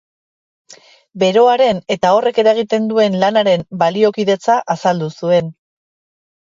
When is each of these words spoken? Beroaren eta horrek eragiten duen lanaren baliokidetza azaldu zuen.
Beroaren 1.23 1.83
eta 1.97 2.13
horrek 2.15 2.41
eragiten 2.45 2.89
duen 2.95 3.21
lanaren 3.25 3.69
baliokidetza 3.85 4.61
azaldu 4.77 5.15
zuen. 5.23 5.55